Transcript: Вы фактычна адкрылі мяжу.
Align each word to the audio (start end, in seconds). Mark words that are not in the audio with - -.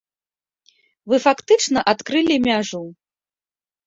Вы 1.11 1.19
фактычна 1.25 1.79
адкрылі 1.91 2.35
мяжу. 2.47 2.81